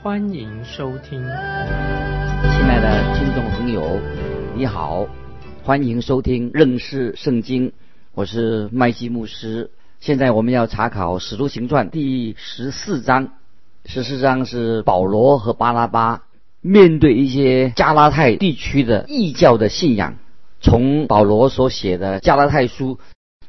[0.00, 1.20] 欢迎收听。
[1.20, 4.00] 亲爱的听众朋友，
[4.54, 5.04] 你好，
[5.64, 7.72] 欢迎收听认识圣经，
[8.14, 9.72] 我是麦基牧师。
[9.98, 13.32] 现在我们要查考《使徒行传》第十四章。
[13.86, 16.22] 十四章是保罗和巴拉巴
[16.60, 20.14] 面对一些加拉太地区的异教的信仰。
[20.60, 23.00] 从保罗所写的加拉太书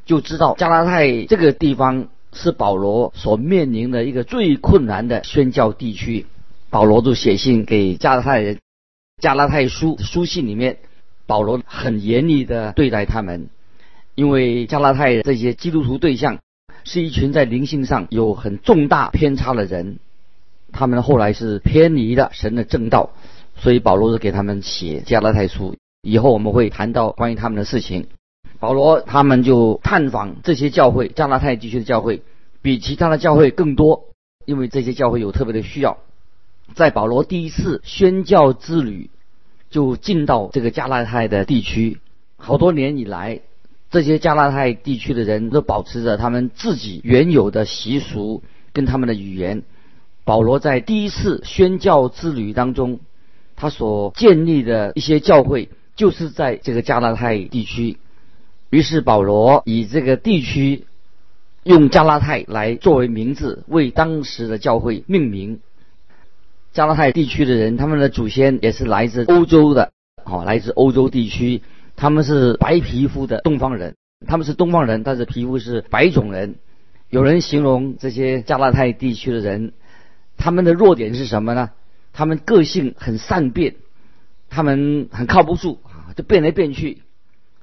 [0.04, 6.26] 就知道，加拉太这个地方是保罗所面临的一个最困难的宣教地区。
[6.70, 8.60] 保罗就写信给加拉太人，
[9.20, 10.78] 加拉太书书信里面，
[11.26, 13.50] 保罗很严厉的对待他们。
[14.14, 16.40] 因为加拉太这些基督徒对象
[16.84, 19.98] 是一群在灵性上有很重大偏差的人，
[20.72, 23.12] 他们后来是偏离了神的正道，
[23.56, 25.76] 所以保罗是给他们写加拉太书。
[26.02, 28.08] 以后我们会谈到关于他们的事情。
[28.60, 32.22] 保罗他们就探访这些教会，加拉太地区的教会
[32.62, 34.06] 比其他的教会更多，
[34.46, 35.98] 因为这些教会有特别的需要。
[36.76, 39.10] 在保罗第一次宣教之旅
[39.70, 42.00] 就进到这个加拉太的地区，
[42.38, 43.42] 好多年以来。
[43.92, 49.64] 这些加拉太地区的人都保持着他们自己原有的习俗跟他们的语言。
[50.24, 53.00] 保罗在第一次宣教之旅当中，
[53.56, 57.98] 他所建立的一些教会就是在这个加拉太地区。
[58.70, 60.86] 于是保罗以这个地区
[61.64, 65.62] 用加拉太来作为名字，为当时的教会命名。
[66.72, 69.92] 加拉太地区的人，他们的祖先也是来自欧洲的，
[70.24, 71.62] 哦，来自欧洲地区。
[71.96, 73.96] 他们是白皮肤的东方人，
[74.26, 76.56] 他们是东方人，但是皮肤是白种人。
[77.10, 79.74] 有人形容这些加拉太地区的人，
[80.38, 81.72] 他们的弱点是什么呢？
[82.14, 83.76] 他们个性很善变，
[84.50, 87.02] 他们很靠不住啊，就变来变去。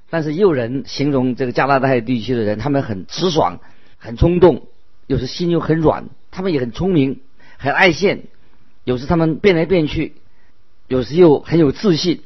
[0.09, 3.59] 但是也有人形容这个加拉太地区的人，他们很直爽，
[3.97, 4.67] 很冲动，
[5.07, 6.09] 有时心又很软。
[6.29, 7.21] 他们也很聪明，
[7.57, 8.23] 很爱现，
[8.87, 10.13] 有时他们变来变去，
[10.87, 12.21] 有时又很有自信。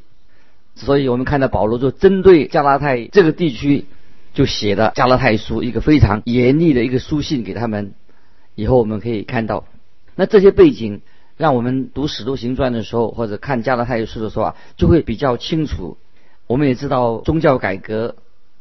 [0.76, 3.86] 所以我们看到保罗就针对加拉太这个地区，
[4.32, 7.94] 就写了加拉太书，一个非常严厉的一个书信给他们。
[8.54, 9.64] 以后我们可以看到，
[10.14, 11.00] 那这些背景，
[11.36, 15.96] 让我们读使徒行传的时候，或者看加拉太书的时候啊，就会比较清楚。
[16.46, 18.14] 我们也知道宗教改革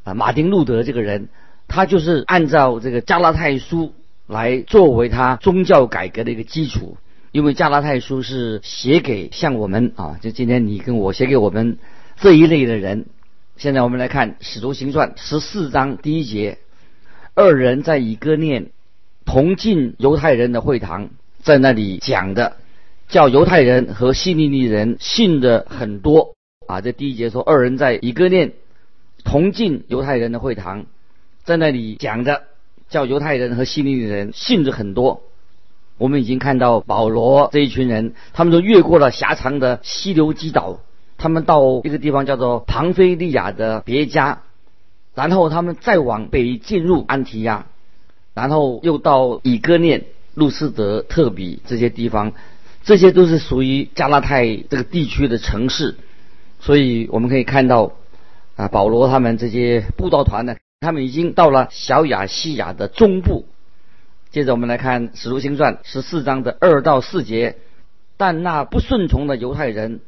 [0.03, 1.29] 啊，马丁路德这个人，
[1.67, 3.93] 他就是按照这个加拉太书
[4.25, 6.97] 来作为他宗教改革的一个基础。
[7.31, 11.77] 因为加拉太书是写给像我们啊，就今天你跟我写给我们。
[12.17, 13.05] 这一类的人，
[13.55, 16.57] 现在我们来看《使徒行传》十四章第一节：
[17.33, 18.71] 二人在以哥念
[19.25, 21.09] 同进犹太人的会堂，
[21.41, 22.57] 在那里讲的，
[23.07, 26.35] 叫犹太人和希利尼人信的很多
[26.67, 26.81] 啊。
[26.81, 28.51] 这第一节说，二人在以哥念
[29.23, 30.85] 同进犹太人的会堂，
[31.45, 32.43] 在那里讲的，
[32.89, 35.23] 叫犹太人和希利尼人信的很多。
[36.01, 40.79] 我们已经看到保罗这一群人，他们都越过了狭长的溪流基岛。
[41.19, 44.41] 他们到一个地方叫做庞菲利亚的别家，
[45.13, 47.67] 然后他们再往北进入安提亚，
[48.33, 52.33] 然后又到以哥念、路斯德、特比这些地方，
[52.83, 55.97] 这些都是属于加拉太这个地区的城市。
[56.59, 57.91] 所以我们可以看到，
[58.55, 63.45] 啊，保罗他们这些布道团呢，他们已经到了小亚细亚的中部。
[64.31, 67.57] 接着我们来看《使徒行传》十四章的二到四节，
[68.15, 69.99] 但那不顺从的犹太人。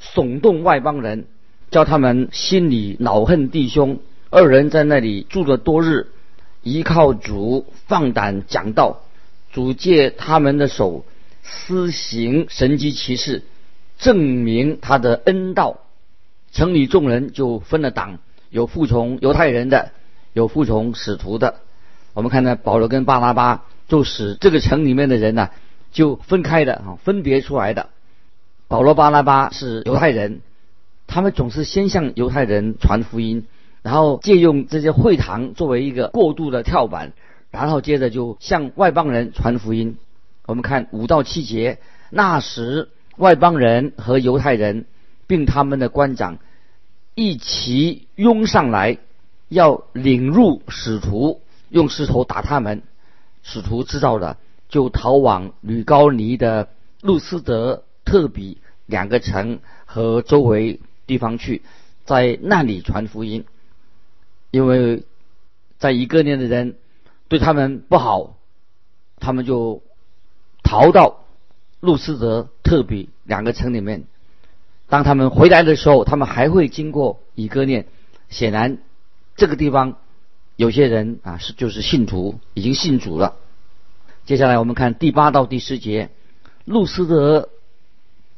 [0.00, 1.26] 耸动外邦人，
[1.70, 4.00] 叫他们心里恼恨弟兄。
[4.30, 6.08] 二人在那里住了多日，
[6.62, 9.02] 依靠主放胆讲道。
[9.52, 11.04] 主借他们的手
[11.42, 13.44] 施行神迹奇事，
[13.98, 15.80] 证明他的恩道。
[16.50, 18.18] 城里众人就分了党，
[18.50, 19.92] 有服从犹太人的，
[20.32, 21.60] 有服从使徒的。
[22.14, 25.50] 我们看到保罗跟巴拉巴就使这个城里面的人呢，
[25.90, 27.88] 就分开的啊，分别出来的。
[28.68, 30.42] 保罗、巴拉巴是犹太人，
[31.06, 33.46] 他们总是先向犹太人传福音，
[33.82, 37.12] 然后借用这些会堂作为一个过渡的跳板，
[37.50, 39.96] 然后接着就向外邦人传福音。
[40.44, 41.78] 我们看五到七节，
[42.10, 44.84] 那时外邦人和犹太人，
[45.26, 46.38] 并他们的官长
[47.14, 48.98] 一齐拥上来，
[49.48, 51.40] 要领入使徒，
[51.70, 52.82] 用石头打他们。
[53.50, 54.36] 使徒知道了，
[54.68, 56.68] 就逃往吕高尼的
[57.00, 57.82] 路斯德。
[58.04, 58.56] 特比
[58.86, 61.60] 两个城和周围地方去，
[62.06, 63.44] 在那里传福音。
[64.50, 65.04] 因为
[65.78, 66.76] 在一个年的人
[67.28, 68.38] 对他们不好，
[69.18, 69.82] 他们就
[70.62, 71.26] 逃到
[71.80, 74.04] 路斯德、特比两个城里面。
[74.88, 77.84] 当他们回来的时候，他们还会经过以哥念。
[78.30, 78.78] 显然，
[79.36, 79.98] 这个地方
[80.58, 83.36] 有些人啊是就是信徒，已经信主了。
[84.26, 86.10] 接下来我们看第八到第十节，
[86.64, 87.48] 路斯德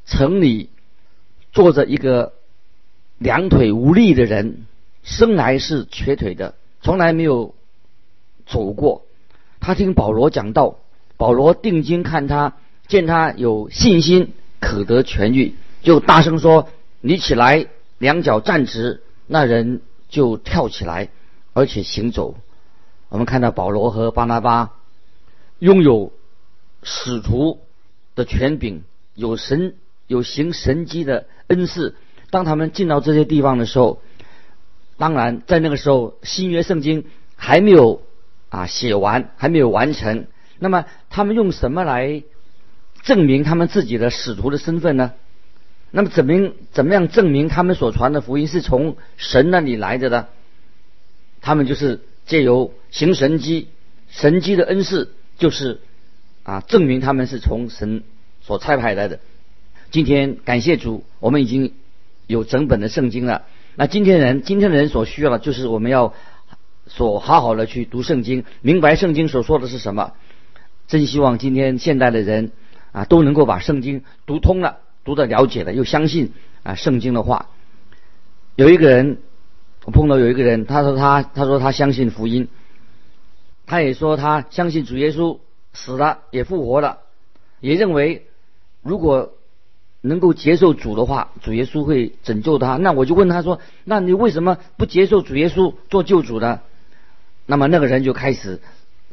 [0.04, 0.68] 城里
[1.50, 2.34] 坐着一个
[3.16, 4.66] 两腿无力的人，
[5.02, 7.54] 生来是瘸腿的，从来没有
[8.44, 9.06] 走过。
[9.58, 10.76] 他听保罗讲道，
[11.16, 12.52] 保罗定睛看他，
[12.86, 16.68] 见他有信心可得痊愈，就大声说
[17.00, 17.66] ：“你起来，
[17.96, 19.80] 两脚站直。”那人
[20.10, 21.08] 就跳起来，
[21.52, 22.36] 而且行走。
[23.08, 24.72] 我们看到保罗和巴拿巴
[25.58, 26.12] 拥有
[26.82, 27.60] 使徒
[28.14, 28.82] 的权柄，
[29.14, 29.74] 有神
[30.06, 31.94] 有行神迹的恩赐。
[32.30, 34.00] 当他们进到这些地方的时候，
[34.96, 37.04] 当然在那个时候新约圣经
[37.34, 38.02] 还没有
[38.48, 40.26] 啊写完，还没有完成。
[40.58, 42.22] 那么他们用什么来
[43.02, 45.12] 证明他们自己的使徒的身份呢？
[45.90, 50.28] 那么怎么怎么样证明他们所传的福音是从神那里来的呢？
[51.40, 53.68] 他们就是借由行神迹，
[54.08, 55.80] 神迹的恩赐就是
[56.42, 58.02] 啊证明他们是从神
[58.40, 59.20] 所差派来的。
[59.90, 61.72] 今天感谢主，我们已经
[62.26, 63.42] 有整本的圣经了。
[63.76, 66.14] 那今天人今天的人所需要的就是我们要
[66.86, 70.12] 所好好的去读圣经，明白圣经所说的是什么。
[70.88, 72.52] 真希望今天现代的人
[72.92, 74.78] 啊都能够把圣经读通了。
[75.02, 76.32] 读的了解了，又相信
[76.62, 77.48] 啊圣经的话。
[78.54, 79.16] 有一个人，
[79.84, 82.48] 我碰到有一个人，他说他他说他相信福音，
[83.66, 85.38] 他也说他相信主耶稣
[85.72, 86.98] 死了也复活了，
[87.60, 88.26] 也认为
[88.82, 89.32] 如果
[90.02, 92.76] 能够接受主的话，主耶稣会拯救他。
[92.76, 96.60] 那我就问他说：“那你为什么不接受主耶稣做救主呢？”
[97.46, 98.60] 那么那个人就开始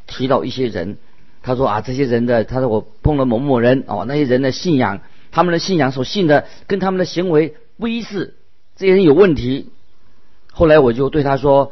[0.06, 0.98] 提到一些人，
[1.42, 5.02] 他说啊这些人的，他说我碰了某某人哦，那些人的信仰。
[5.30, 8.36] 他们的信仰所信的跟他们的行为不一致，
[8.76, 9.70] 这些人有问题。
[10.58, 11.72] 后来我就对他说：“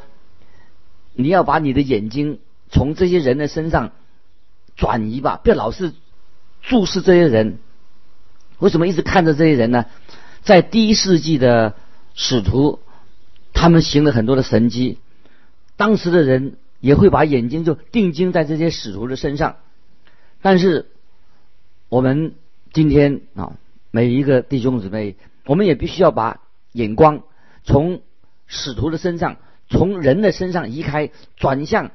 [1.18, 2.38] 你要把你的眼睛
[2.70, 3.94] 从这些人的身上
[4.76, 5.92] 转移吧，别老是
[6.62, 7.58] 注视这些人。
[8.60, 9.88] 为什么一直看着这些人呢？
[10.44, 11.74] 在第一世纪的
[12.14, 12.80] 使徒，
[13.54, 15.00] 他们行了很多的神迹，
[15.78, 19.58] 当时的人也会把眼睛就定睛在这些使徒的身上。
[20.42, 20.92] 但是
[21.90, 22.36] 我们。”
[22.76, 23.54] 今天啊，
[23.90, 25.16] 每一个弟兄姊妹，
[25.46, 26.42] 我们也必须要把
[26.74, 27.24] 眼光
[27.64, 28.02] 从
[28.48, 29.38] 使徒的身上，
[29.70, 31.92] 从人的身上移开，转向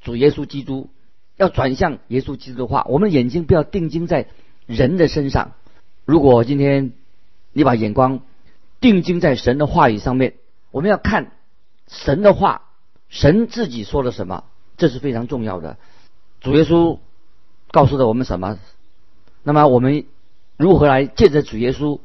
[0.00, 0.90] 主耶稣基督。
[1.36, 4.26] 要转向耶稣基督的话，我们眼睛不要定睛在
[4.66, 5.52] 人的身上。
[6.04, 6.92] 如果今天
[7.54, 8.20] 你把眼光
[8.78, 10.34] 定睛在神的话语上面，
[10.70, 11.32] 我们要看
[11.88, 12.68] 神的话，
[13.08, 14.44] 神自己说了什么，
[14.76, 15.78] 这是非常重要的。
[16.42, 16.98] 主耶稣
[17.70, 18.58] 告诉了我们什么？
[19.42, 20.04] 那么我们
[20.58, 22.00] 如何来借着主耶稣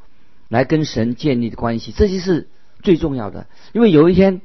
[0.48, 1.92] 来跟神建立的关系？
[1.92, 2.48] 这些是
[2.82, 3.48] 最重要的。
[3.74, 4.42] 因为有一天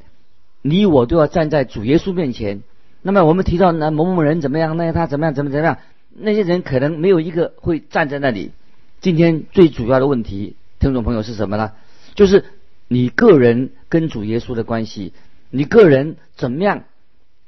[0.63, 2.63] 你我都要站在主耶稣面前。
[3.03, 5.79] 那么我们提到那某某人怎么样，那他怎么样，怎么怎么样？
[6.15, 8.51] 那些人可能没有一个会站在那里。
[9.01, 11.73] 今天最主要的问题，听众朋友是什么呢？
[12.15, 12.45] 就是
[12.89, 15.15] 你个人跟主耶稣的关系，
[15.49, 16.85] 你个人怎么样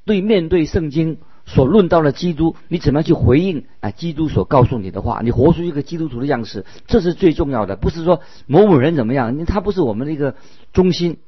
[0.07, 1.19] 对面对圣经？
[1.55, 3.91] 所论到了基督，你怎么样去回应啊？
[3.91, 7.77] 基督所告诉你的话，你活出一个基督徒的样式，这是最重要的。
[7.77, 10.35] 不是说某某人怎么样，他不是我们的一个
[10.73, 11.19] 中心。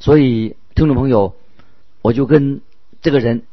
[0.00, 1.36] 所以，听众朋友，
[2.02, 2.60] 我就跟
[3.02, 3.44] 这个人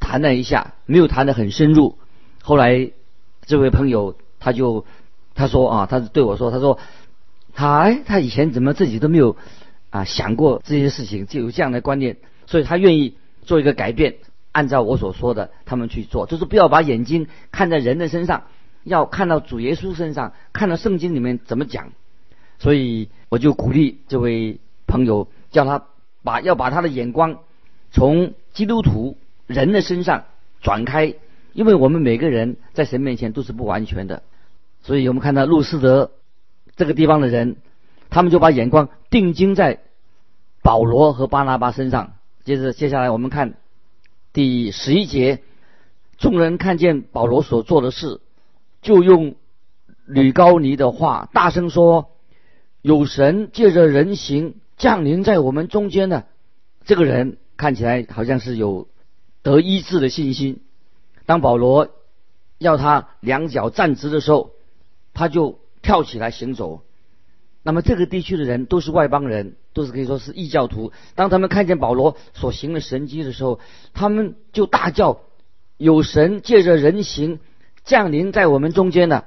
[0.00, 1.96] 谈了一下，没有谈得很深入。
[2.42, 2.90] 后来，
[3.46, 4.84] 这位朋友他就
[5.34, 6.78] 他说啊，他对我说，他说
[7.54, 9.36] 他哎，他以前怎么自己都没有
[9.88, 14.16] 啊想过这些事情，就有这样的观念，所以他愿意做一个改变。
[14.52, 18.44] 按照我所说的，他们去做，就是不要把眼睛看在人的身上，
[18.82, 21.92] 要看到主耶稣身上，看到圣经里面怎么讲。
[22.58, 25.84] 所以我就鼓励这位朋友，叫他
[26.24, 27.38] 把要把他的眼光
[27.92, 29.16] 从基督徒
[29.46, 30.24] 人的身上
[30.60, 31.14] 转开，
[31.52, 34.24] 因为我们每个人在神面前都是不完全的。
[34.82, 36.10] 所以我们看到路斯德
[36.74, 37.56] 这个地方的人，
[38.10, 39.78] 他们就把眼光定睛在
[40.60, 42.14] 保罗和巴拿巴身上。
[42.42, 43.54] 接着接下来我们看。
[44.40, 45.42] 第十一节，
[46.16, 48.22] 众人看见保罗所做的事，
[48.80, 49.34] 就用
[50.06, 52.12] 吕高尼的话大声说
[52.80, 56.24] ：“有神借着人形降临在我们中间的
[56.86, 58.88] 这个人，看起来好像是有
[59.42, 60.62] 得医治的信心。”
[61.26, 61.90] 当保罗
[62.56, 64.52] 要他两脚站直的时候，
[65.12, 66.82] 他就跳起来行走。
[67.62, 70.92] 那么这个地区的人都是外邦人，都是可以说是异教徒。
[71.14, 73.60] 当他们看见保罗所行的神迹的时候，
[73.92, 75.20] 他们就大叫
[75.76, 77.38] ：“有神借着人形
[77.84, 79.26] 降临在我们中间的。”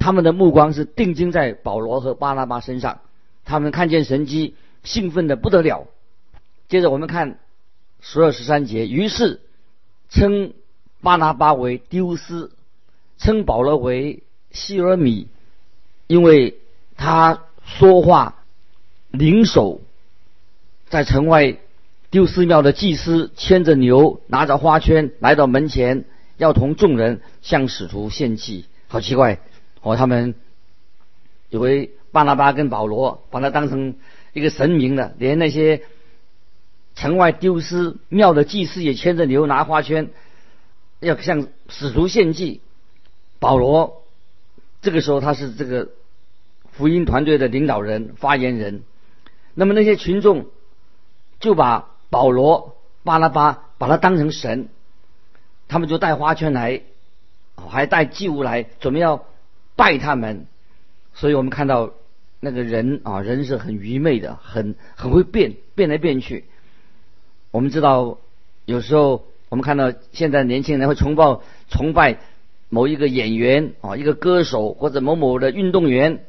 [0.00, 3.00] 他们的目光是定睛在保罗和巴拿巴身上，
[3.44, 5.88] 他们看见神迹，兴奋的不得了。
[6.68, 7.38] 接着我们看
[8.00, 9.40] 十二十三节，于是
[10.08, 10.54] 称
[11.02, 12.52] 巴拿巴为丢斯，
[13.18, 14.22] 称保罗为
[14.52, 15.26] 希尔米，
[16.06, 16.60] 因为
[16.96, 17.42] 他
[17.76, 18.42] 说话
[19.10, 19.80] 灵手，
[20.88, 21.56] 在城外
[22.10, 26.04] 丢寺庙的祭司牵着牛，拿着花圈来到门前，
[26.38, 28.64] 要同众人向使徒献祭。
[28.88, 29.38] 好奇怪。
[29.82, 30.34] 哦，他们
[31.50, 33.94] 以为巴拿巴跟保罗把他当成
[34.32, 35.82] 一个神明了，连那些
[36.96, 40.10] 城外丢失庙的祭司也牵着牛拿花圈，
[40.98, 42.60] 要向使徒献祭。
[43.38, 44.02] 保罗
[44.82, 45.90] 这个时候他是这个
[46.78, 48.82] 福音团队的领导人、发言人，
[49.54, 50.46] 那么那些群众
[51.40, 54.68] 就把保罗、巴拉巴把他当成神，
[55.66, 56.80] 他们就带花圈来，
[57.56, 59.26] 还带祭物来，准备要。
[59.78, 60.48] 拜他们，
[61.14, 61.92] 所以我们看到
[62.40, 66.46] 那个人啊，人是很愚昧的，很很会变，变来变去。
[67.52, 68.18] 我们知道，
[68.64, 72.18] 有时候我们看到现在年轻人会崇拜崇拜
[72.70, 76.24] 某一个演员啊，一个歌手或者某某的运动员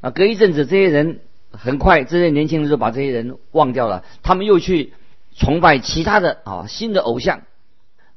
[0.00, 4.92] 啊，隔一阵子这些人很快，这些年轻人就把这些人忘掉了，他们又去
[5.36, 7.42] 崇拜其他的啊新的偶像。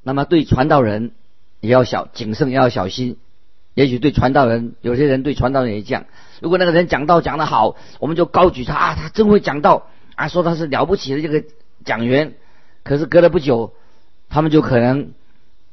[0.02, 1.12] 那么对传道人
[1.60, 3.18] 也要小谨慎，也要小心。
[3.74, 6.06] 也许对传道人，有些人对传道人也讲：
[6.42, 11.44] 如果那个人讲道讲得好，我们就高举他啊，他真会讲道啊，说他是了不起的这个
[11.84, 12.34] 讲员。
[12.84, 13.74] 可是隔了不久，
[14.30, 15.14] 他们就可能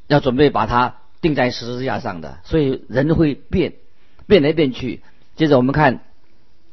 [0.07, 2.39] 要准备把他钉在十字架上的。
[2.45, 3.75] 所以人会变，
[4.27, 5.03] 变来变去。
[5.37, 5.99] 接着我们看《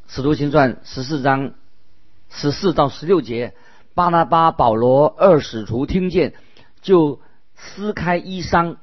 [0.08, 1.54] 使徒行传》十四章
[2.30, 3.54] 十四到十六节，
[3.94, 6.34] 巴拿巴、保罗二使徒听见，
[6.82, 7.20] 就
[7.56, 8.78] 撕开衣裳。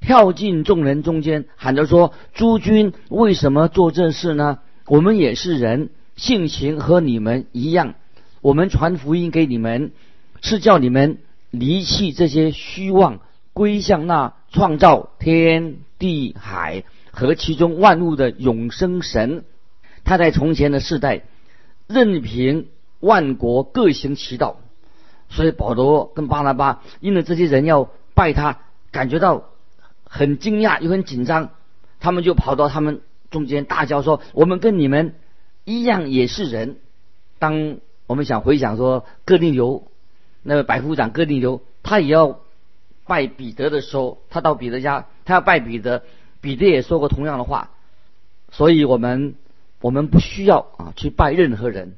[0.00, 4.58] 跳进众人中间，喊着说：“诸君为什么做这事呢？
[4.86, 7.94] 我们也是人，性情和你们一样。
[8.42, 9.92] 我们传福音给你们，
[10.42, 11.20] 是叫你们
[11.50, 13.20] 离弃这些虚妄，
[13.54, 16.84] 归向那创造天地海
[17.14, 19.44] 和其中万物的永生神。
[20.04, 21.22] 他在从前的世代，
[21.86, 22.68] 任凭
[23.00, 24.58] 万国各行其道。
[25.30, 28.58] 所以保罗跟巴拿巴因为这些人要拜他，
[28.90, 29.44] 感觉到。”
[30.06, 31.50] 很惊讶又很紧张，
[31.98, 33.00] 他们就跑到他们
[33.32, 35.16] 中间大叫说：“我们跟你们
[35.64, 36.76] 一样也是人。”
[37.40, 39.88] 当我们想回想说，哥林流
[40.44, 42.38] 那个百夫长哥林流，他也要
[43.08, 46.04] 拜彼得的时候，他到彼得家，他要拜彼得，
[46.44, 47.70] 彼得也说过同样的话。
[48.52, 49.34] 所以我们
[49.80, 51.96] 我们不需要啊去拜任何人，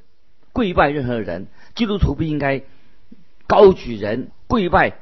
[0.53, 1.49] 跪拜任何人。
[1.75, 2.63] 基督徒不应该
[3.49, 4.99] 高举人，跪拜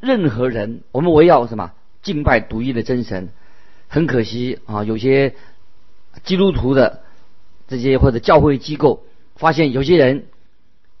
[0.00, 0.80] 任何人。
[0.92, 1.72] 我们唯要什么？
[2.02, 3.28] 敬拜独一的真神，
[3.86, 5.34] 很可惜啊，有些
[6.24, 7.02] 基督徒的
[7.68, 9.04] 这些或者教会机构，
[9.36, 10.24] 发现有些人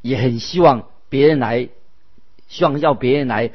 [0.02, 1.70] 也很希望别人来，
[2.48, 3.50] 希望要别人来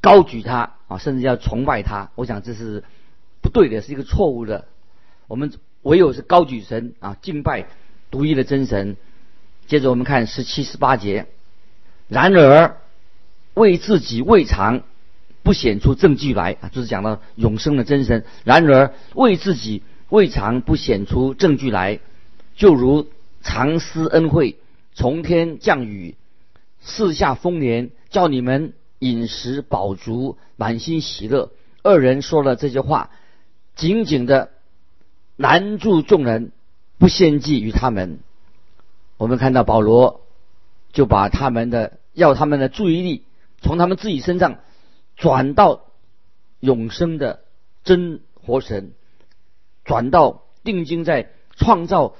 [0.00, 2.10] 高举他啊，甚至要崇拜他。
[2.14, 2.82] 我想这是
[3.48, 4.66] 不对的，是一个错误的。
[5.26, 5.50] 我们
[5.80, 7.66] 唯有是高举神啊，敬拜
[8.10, 8.98] 独一的真神。
[9.66, 11.24] 接着我们看十七、十八节，
[12.08, 12.76] 然而
[13.54, 14.82] 为自己未尝。
[15.44, 18.26] 不显出证据来啊，就是讲到永生的真神。
[18.44, 22.00] 然而为自己未尝不显出证据来，
[22.54, 23.08] 就如
[23.40, 24.58] 常施恩惠，
[24.92, 26.16] 从天降雨，
[26.82, 31.50] 四下丰年，叫你们饮食饱足，满心喜乐。
[31.82, 33.08] 二人说了这些话，
[33.78, 34.50] 紧紧的
[35.36, 36.52] 拦住众人，
[36.98, 38.18] 不献祭于他们。
[39.16, 40.20] 我们看到保罗
[40.92, 43.24] 就把他们的要他们的注意力
[43.62, 44.58] 从他们自己身上。
[45.16, 45.86] 转到
[46.60, 47.40] 永生的
[47.82, 48.92] 真活神，
[49.84, 52.14] 转到定睛在创造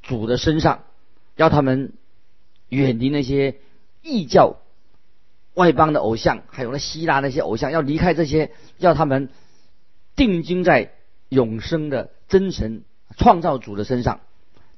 [0.00, 0.84] 主的身上，
[1.34, 1.94] 要他们
[2.68, 3.56] 远离那些
[4.00, 4.58] 异教、
[5.54, 9.28] 外邦的偶像，还有那希腊那些偶像，要离开这些，要他们
[10.16, 10.92] 定睛在
[11.28, 12.84] 永生的真神
[13.16, 14.20] 创造主的身上。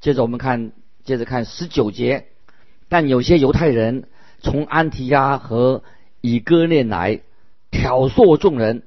[0.00, 0.72] 接着我们看，
[1.04, 2.26] 接着看十九节，
[2.88, 4.08] 但有些犹太人
[4.40, 5.82] 从安提亚和
[6.20, 7.20] 以割念来
[7.70, 8.82] 挑唆众人，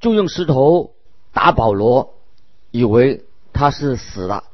[0.00, 0.94] 就用石头
[1.32, 2.14] 打保罗，
[2.70, 4.44] 以为他是死了，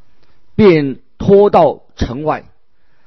[0.54, 2.44] 便拖到城外。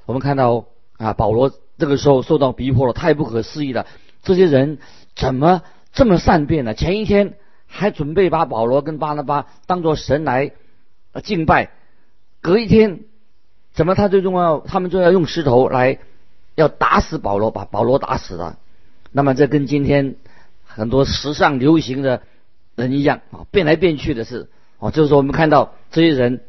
[0.05, 0.65] 我们看到
[0.97, 3.87] 啊，保罗这个时候受到逼迫了，太不可思议了。
[4.21, 4.79] 这些人
[5.15, 6.73] 怎么这么善变呢？
[6.73, 7.37] 前一天
[7.71, 10.51] 还准备把保罗跟巴拿巴当作神来
[11.23, 11.69] 敬拜，
[12.41, 13.01] 隔一天，
[13.73, 14.59] 怎么他最重要？
[14.59, 15.99] 他们就要用石头来
[16.55, 18.57] 要打死保罗，把保罗打死了。
[19.11, 20.15] 那么这跟今天
[20.65, 22.23] 很多时尚流行的
[22.75, 24.49] 人一样啊，变来变去的是
[24.79, 26.41] 啊，就是说我们看到这些人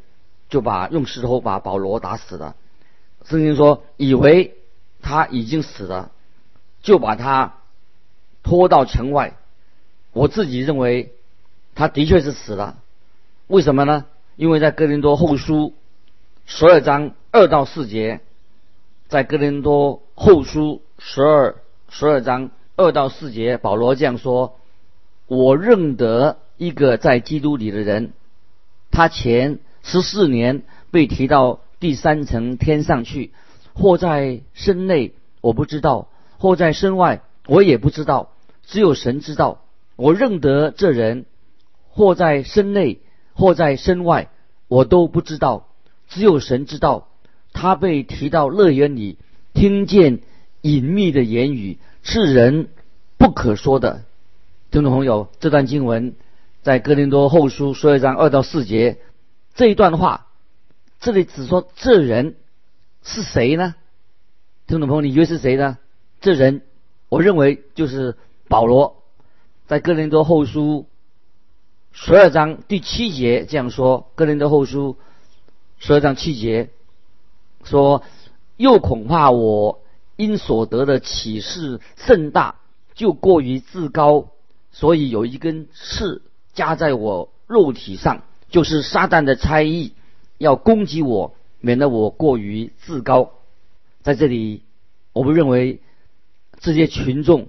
[0.49, 2.57] 就把用石头把保罗打死了。
[3.25, 4.57] 圣经说，以为
[5.03, 6.11] 他已经死了，
[6.83, 7.55] 就把他
[8.43, 9.37] 拖到城外。
[10.13, 11.13] 我自己认为
[11.75, 12.79] 他的确是死了。
[13.47, 14.07] 为什么呢？
[14.37, 15.75] 因为在哥林多后书
[16.47, 18.21] 十二章二到四节，
[19.09, 21.57] 在哥林多后书十二
[21.89, 24.57] 十二章二到四节，保罗这样说
[25.27, 28.13] ：“我认得一个在基督里的人，
[28.91, 33.33] 他前十四年被提到。”第三层天上去，
[33.73, 38.33] 或在身内，我不知道；或在身外，我也不知道。
[38.67, 39.63] 只有神知道。
[40.01, 41.27] 我认得这人，
[41.91, 43.01] 或在身内，
[43.35, 44.31] 或在身外，
[44.67, 45.69] 我都不知道。
[46.09, 47.09] 只有神知道。
[47.53, 49.19] 他被提到乐园里，
[49.53, 50.21] 听见
[50.63, 52.69] 隐秘的言语，是人
[53.19, 54.05] 不可说的。
[54.71, 56.15] 听众朋友，这段经文
[56.63, 58.99] 在哥林多后书十二章二到四节
[59.55, 60.29] 这一段话。
[61.01, 62.37] 这里只说这人
[63.03, 63.75] 是谁呢？
[64.67, 65.77] 听众朋友，你以为是谁呢？
[66.21, 66.63] 这人，
[67.09, 68.17] 我认为就是
[68.49, 69.00] 保罗，
[69.71, 70.89] 在哥林多后书
[71.93, 74.97] 十二章第七节这样说：哥林多后书
[75.79, 76.71] 十二章七节
[77.63, 78.03] 说，
[78.57, 79.81] 又恐怕我
[80.17, 82.57] 因所得的启示甚大，
[82.95, 84.31] 就过于自高，
[84.73, 86.23] 所以有一根刺
[86.53, 89.93] 加在我肉体上，就是撒旦的差役。
[90.37, 93.35] 要攻击我，免得我过于自高。
[94.03, 94.65] 在这里，
[95.13, 95.81] 我们认为
[96.59, 97.47] 这些群众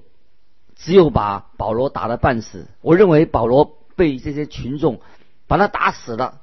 [0.83, 2.67] 只有把保罗打得半死。
[2.81, 4.99] 我认为保罗被这些群众
[5.47, 6.41] 把他打死了。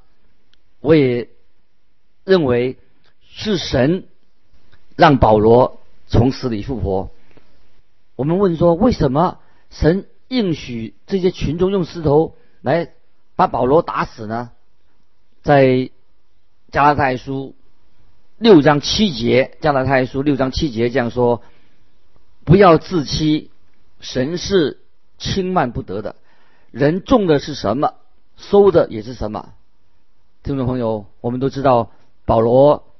[0.81, 1.29] 我也
[2.25, 2.79] 认为
[3.23, 4.07] 是神
[4.97, 7.11] 让保罗从死里复活。
[8.15, 9.39] 我们问说，为什么
[9.71, 12.91] 神应许这些群众用石头来
[13.35, 14.51] 把保罗打死呢？
[15.43, 15.91] 在
[16.71, 17.55] 加拉太书
[18.39, 21.43] 六章七节，加拉太书六章七节这样说：
[22.45, 23.51] 不要自欺，
[24.01, 24.81] 神是
[25.19, 26.17] 轻慢不得的。
[26.71, 27.95] 人种的是什么，
[28.37, 29.55] 收的也是什么。
[30.43, 31.91] 听众朋友，我们都知道
[32.25, 32.95] 保罗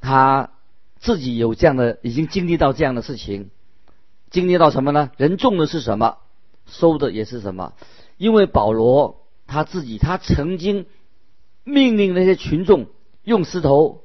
[0.00, 0.50] 他
[0.98, 3.50] 自己有这样的，已经经历到这样的事情，
[4.30, 5.10] 经历到什么呢？
[5.16, 6.18] 人种的是什么，
[6.66, 7.74] 收的也是什么。
[8.16, 10.86] 因为保罗他自己，他曾经
[11.64, 12.86] 命令那些群众。
[13.22, 14.00] 用石头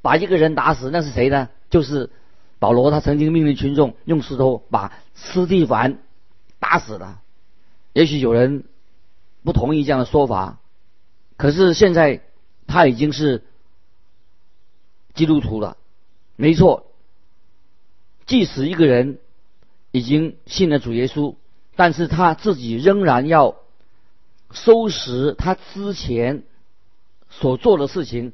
[0.00, 1.50] 把一个人打死，那是谁呢？
[1.68, 2.10] 就是
[2.58, 5.98] 保罗，他曾经命令群众用石头把斯蒂凡
[6.58, 7.20] 打死了。
[7.92, 8.64] 也许有人
[9.42, 10.58] 不同意这样的说法，
[11.36, 12.22] 可是现在
[12.66, 13.44] 他已经是
[15.14, 15.76] 基督徒了。
[16.36, 16.86] 没错，
[18.26, 19.18] 即使一个人
[19.90, 21.34] 已经信了主耶稣，
[21.76, 23.56] 但是他自己仍然要
[24.50, 26.42] 收拾他之前
[27.30, 28.32] 所做的事情。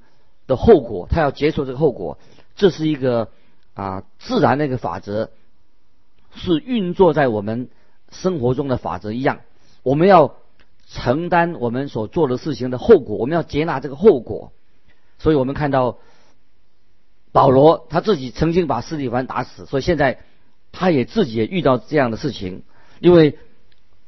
[0.49, 2.19] 的后果，他要接受这个后果，
[2.57, 3.31] 这是一个
[3.75, 5.31] 啊自然那个法则，
[6.35, 7.69] 是运作在我们
[8.11, 9.41] 生活中的法则一样。
[9.83, 10.37] 我们要
[10.89, 14.53] 承担我们所做的事情的后果，我们要接纳这个后果。
[15.19, 15.99] 所以我们看到
[17.33, 20.21] 保罗他自己曾经把斯蒂凡打死，所以现在
[20.73, 22.63] 他也自己也遇到这样的事情。
[23.01, 23.39] 因为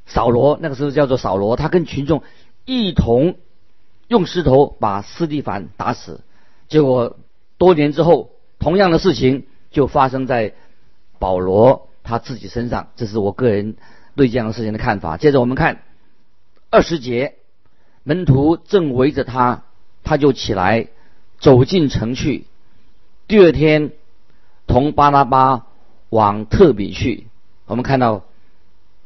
[0.06, 2.22] 扫罗那个时候叫做扫罗，他跟群众
[2.64, 3.36] 一同。
[4.06, 6.20] 用石头把斯蒂凡打死，
[6.68, 7.16] 结果
[7.56, 10.54] 多年之后，同样的事情就发生在
[11.18, 12.88] 保罗他自己身上。
[12.96, 13.76] 这是我个人
[14.16, 15.18] 对这样的事情的看法。
[15.18, 15.82] 接着我们看
[16.70, 17.34] 二十节，
[18.04, 19.64] 门徒正围着他，
[20.02, 20.88] 他就起来
[21.38, 22.46] 走进城去。
[23.28, 23.92] 第二天，
[24.66, 25.66] 同巴拉巴
[26.08, 27.26] 往特比去。
[27.66, 28.22] 我们看到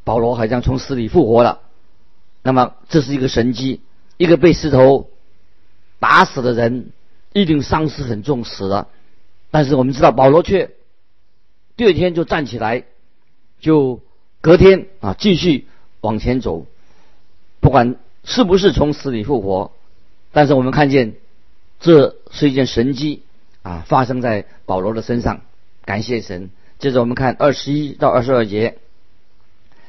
[0.03, 1.59] 保罗好像从死里复活了。
[2.43, 3.81] 那么这是一个神迹。
[4.17, 5.09] 一个被石头
[5.97, 6.91] 打死的人，
[7.31, 8.89] 一定伤势很重，死了。
[9.51, 10.71] 但是我们知道，保罗却
[11.75, 12.83] 第二天就站起来，
[13.59, 14.01] 就
[14.41, 15.67] 隔天啊继续
[16.01, 16.65] 往前走。
[17.59, 19.71] 不管是不是从死里复活，
[20.31, 21.15] 但是我们看见
[21.79, 23.23] 这是一件神迹
[23.63, 25.41] 啊，发生在保罗的身上。
[25.83, 26.51] 感谢神。
[26.77, 28.77] 接着我们看二十一到二十二节，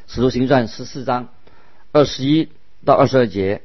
[0.12, 1.29] 《使徒行传》十四章
[1.92, 2.49] 二十一
[2.85, 3.62] 到二十二节。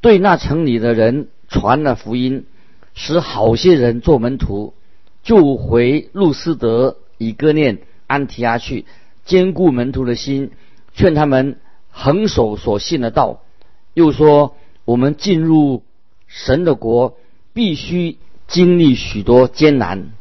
[0.00, 2.46] 对那城里的人传了福音，
[2.94, 4.74] 使好些人做门徒，
[5.26, 8.84] 就回路斯德、以哥念、安提阿去，
[9.24, 10.52] 兼顾门徒的心，
[10.94, 11.58] 劝他们
[11.90, 13.42] 恒守所信的道。
[13.92, 15.82] 又说：我们进入
[16.28, 17.16] 神的国，
[17.52, 20.12] 必须经历许多艰难。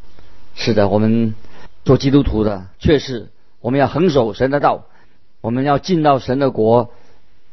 [0.55, 1.35] 是的，我们
[1.83, 3.29] 做基督徒的，确实
[3.61, 4.85] 我们要横守神的道，
[5.39, 6.89] 我们要进到神的国，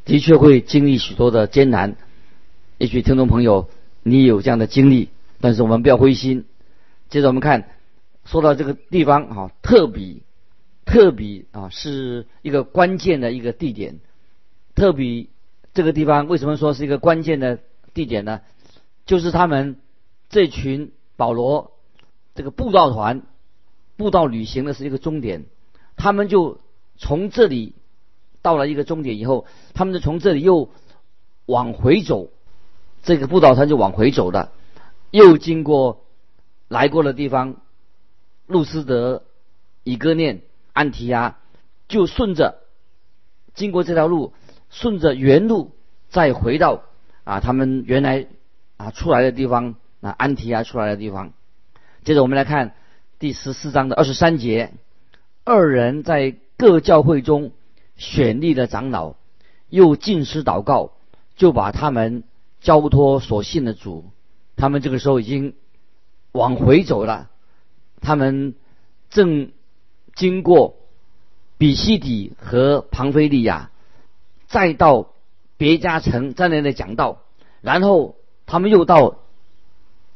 [0.06, 1.96] 的确会经历许多的艰难。
[2.78, 3.68] 也许听众朋友
[4.02, 5.10] 你有这样的经历，
[5.42, 6.46] 但是我们不要灰心。
[7.12, 7.68] 接着我们看，
[8.24, 10.22] 说到这个地方啊，特比，
[10.86, 14.00] 特比啊，是一个关键的一个地点。
[14.74, 15.28] 特比
[15.74, 17.58] 这个地方为什么说是一个关键的
[17.92, 18.40] 地点呢？
[19.04, 19.76] 就是他们
[20.30, 21.72] 这群保罗
[22.34, 23.20] 这个布道团
[23.98, 25.44] 布道旅行的是一个终点，
[25.96, 26.60] 他们就
[26.96, 27.74] 从这里
[28.40, 29.44] 到了一个终点以后，
[29.74, 30.70] 他们就从这里又
[31.44, 32.30] 往回走，
[33.02, 34.50] 这个布道团就往回走的，
[35.10, 36.06] 又经过
[36.72, 37.56] 来过的地方，
[38.46, 39.24] 路斯德、
[39.84, 40.40] 以哥念、
[40.72, 41.36] 安提亚，
[41.86, 42.60] 就顺着
[43.52, 44.32] 经过这条路。
[44.70, 45.72] 顺着原路
[46.08, 46.84] 再回到
[47.24, 48.26] 啊，他们原来
[48.78, 51.34] 啊出来的地方，那安提亚出来的地方。
[52.04, 52.74] 接着我们来看
[53.18, 54.72] 第十四章的二十三节，
[55.44, 57.52] 二人在各教会中
[57.96, 59.16] 选立了长老，
[59.68, 60.92] 又进师祷告，
[61.36, 62.24] 就把他们
[62.62, 64.06] 交托所信的主。
[64.56, 65.54] 他们这个时候已经
[66.32, 67.28] 往回走了，
[68.00, 68.54] 他们
[69.10, 69.52] 正
[70.14, 70.76] 经过
[71.58, 73.70] 比西底和庞菲利亚。
[74.48, 75.12] 再到
[75.56, 77.20] 别家城在那里讲道，
[77.62, 79.16] 然后他们又到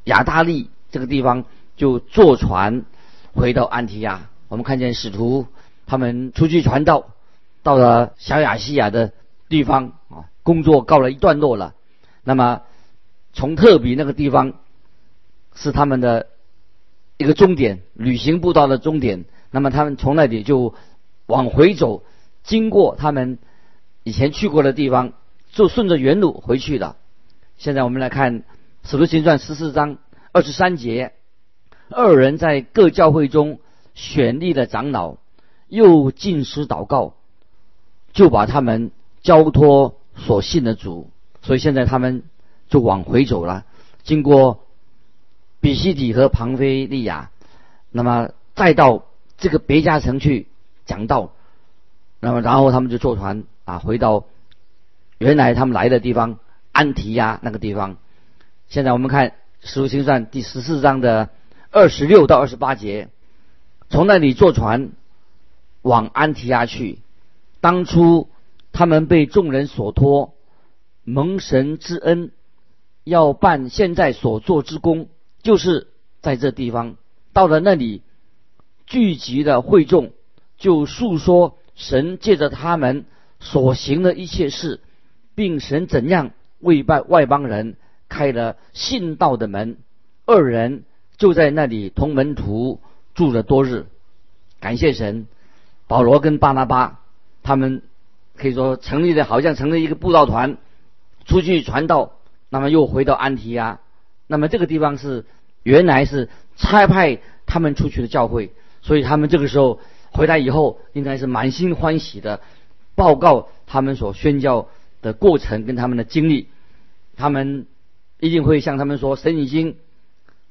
[0.05, 1.45] 亚大利这个地方，
[1.77, 2.85] 就坐船
[3.33, 4.29] 回到安提亚。
[4.49, 5.47] 我们看见使徒
[5.87, 7.07] 他们出去传道，
[7.63, 9.13] 到了小亚细亚的
[9.49, 11.75] 地方啊，工作告了一段落了。
[12.23, 12.61] 那么
[13.33, 14.53] 从特比那个地方
[15.57, 16.29] 是他们的
[17.16, 19.25] 一个终点，旅行步道的终点。
[19.51, 20.75] 那么他们从那里就
[21.27, 22.05] 往回走，
[22.45, 23.38] 经过他们。
[24.09, 25.14] 以前去过的地方，
[25.51, 26.95] 就顺着原路回去的。
[27.57, 28.42] 现在我们来看
[28.85, 29.99] 《使徒行传》十四章
[30.31, 31.12] 二十三节，
[31.90, 33.59] 二人在各教会中
[33.95, 35.16] 选立了长老，
[35.66, 37.14] 又进师祷告，
[38.12, 38.92] 就把他们
[39.23, 41.11] 交托所信的主。
[41.42, 42.23] 所以现在他们
[42.69, 43.64] 就往回走了，
[44.05, 44.66] 经过
[45.61, 47.31] 比西底和庞菲利亚，
[47.90, 49.05] 那么再到
[49.38, 50.49] 这个别家城去
[50.85, 51.33] 讲道，
[52.21, 53.45] 那么然后他们就坐船。
[53.66, 54.27] 啊，回到
[55.19, 56.38] 原来他们来的地方
[56.71, 57.97] 安提亚那个地方。
[58.69, 61.31] 现在我们看《使徒行传》第十四章的
[61.73, 63.09] 二十六到二十八节，
[63.90, 64.92] 从那里坐船
[65.83, 67.01] 往安提亚去。
[67.61, 68.29] 当初
[68.71, 70.35] 他们被众人所托，
[71.03, 72.31] 蒙神之恩，
[73.03, 75.09] 要办现在所做之功，
[75.47, 75.87] 就是
[76.21, 76.97] 在这地方。
[77.33, 78.03] 到了那里，
[78.87, 80.11] 聚集的会众
[80.59, 83.07] 就述说神借着他们。
[83.39, 84.81] 所行的一切事，
[85.35, 87.77] 并神怎样为外外邦人
[88.09, 89.77] 开了信道的门，
[90.25, 90.85] 二人
[91.19, 92.81] 就在那里同门徒
[93.15, 93.87] 住了多日。
[94.59, 95.27] 感谢神，
[95.87, 97.03] 保罗跟巴拿巴
[97.43, 97.83] 他们
[98.37, 100.57] 可以说成立的，好像成立一个布道团，
[101.27, 102.13] 出去传道。
[102.49, 103.81] 那么又回到安提亚，
[104.27, 105.25] 那么这个地方是
[105.62, 112.41] 原来是差派他们出去的教会，所以他们这个时候回来以后，应该是满心欢喜的。
[112.95, 114.69] 报告他们所宣教
[115.03, 116.49] 的过程跟他们的经历，
[117.15, 117.67] 他们
[118.21, 119.77] 一定会向他们说：神已经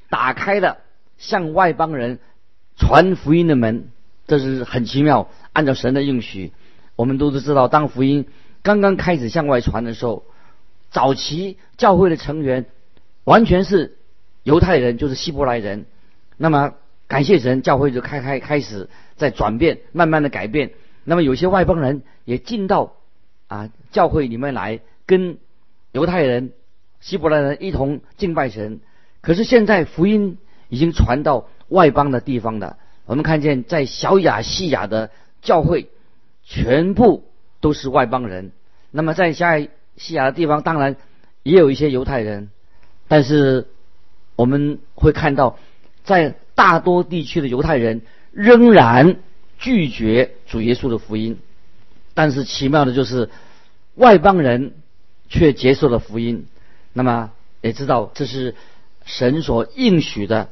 [0.09, 0.77] 打开了
[1.17, 2.19] 向外邦人
[2.77, 3.89] 传福音的门，
[4.27, 5.27] 这是很奇妙。
[5.53, 6.51] 按照神的应许，
[6.95, 8.27] 我们都是知道，当福音
[8.61, 10.23] 刚刚开始向外传的时候，
[10.91, 12.65] 早期教会的成员
[13.25, 13.97] 完全是
[14.43, 15.85] 犹太人，就是希伯来人。
[16.37, 16.73] 那么
[17.07, 20.71] 感谢神，教会就开开开始在转变，慢慢的改变。
[21.03, 22.93] 那么有些外邦人也进到
[23.47, 25.37] 啊教会里面来，跟
[25.91, 26.53] 犹太人、
[27.01, 28.79] 希伯来人一同敬拜神。
[29.21, 30.37] 可是现在福音
[30.69, 32.77] 已经传到外邦的地方了。
[33.05, 35.11] 我们看见在小亚细亚的
[35.41, 35.89] 教会，
[36.43, 37.23] 全部
[37.59, 38.51] 都是外邦人。
[38.91, 40.95] 那么在小亚细亚的地方，当然
[41.43, 42.49] 也有一些犹太人，
[43.07, 43.67] 但是
[44.35, 45.57] 我们会看到，
[46.03, 49.17] 在大多地区的犹太人仍然。
[49.57, 51.39] 拒绝主耶稣的福音，
[52.13, 53.29] 但是奇妙的就是
[53.95, 54.73] 外邦人
[55.29, 56.45] 却接受了福音。
[56.91, 58.53] 那么也知道这是
[59.05, 60.49] 神所应许的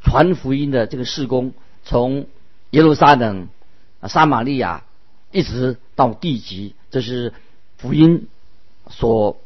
[0.00, 2.26] 传福音的这个事工，从
[2.70, 3.48] 耶路撒冷、
[3.98, 4.84] 啊撒玛利亚
[5.32, 7.34] 一直到地极，这是
[7.78, 8.28] 福音
[8.88, 9.40] 所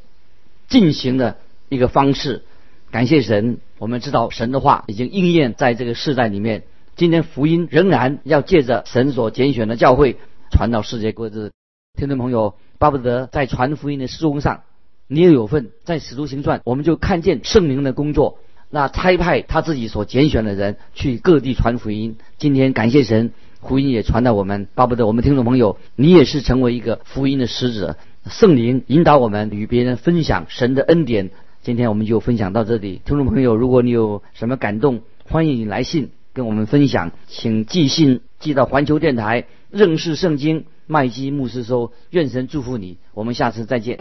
[0.69, 2.43] 进行的一个方式。
[2.91, 6.63] 感谢神，我们知道神的话已经应验在这个世代里面。
[6.97, 10.17] 今天福音仍然要借着神所拣选的教会
[10.53, 11.51] 传到世界各地。
[11.99, 14.63] 听众朋友，巴不得在传福音的事工上，
[15.09, 15.71] 你也有份。
[15.83, 18.39] 在使徒行传，我们就看见圣灵的工作，
[18.71, 22.17] 那差派他自己所拣选的人去各地传福音。
[22.39, 27.97] 今天感谢神，福音也传到我们，巴不得我们听众朋友，你也是成为一个福音的使者。
[28.29, 31.31] 圣灵引导我们与别人分享神的恩典。
[31.65, 41.91] 今天我们就分享到这里，听众朋友，如果你有什么感动，欢迎你来信跟我们分享，请寄信寄到环球电台认识圣经麦基牧师收。
[42.11, 43.99] 愿神祝福你，我们下次再见。